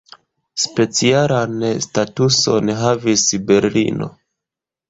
Specialan 0.63 1.53
statuson 1.87 2.73
havis 2.81 3.29
Berlino. 3.53 4.13